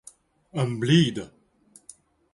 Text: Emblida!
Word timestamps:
Emblida! 0.63 1.29